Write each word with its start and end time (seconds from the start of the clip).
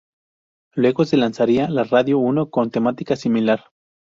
Luego 0.73 1.05
se 1.05 1.15
lanzaría 1.15 1.69
la 1.69 1.83
Radio 1.83 2.17
Uno 2.17 2.49
con 2.49 2.71
temática 2.71 3.15
similar. 3.15 3.65